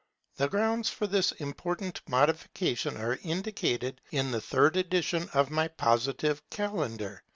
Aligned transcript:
The 0.37 0.47
grounds 0.47 0.89
for 0.89 1.05
this 1.05 1.31
important 1.33 2.01
modification 2.09 2.97
are 2.97 3.19
indicated 3.21 4.01
in 4.09 4.31
the 4.31 4.41
third 4.41 4.75
edition 4.75 5.29
of 5.31 5.51
my 5.51 5.67
Positive 5.67 6.41
Calendar. 6.49 7.21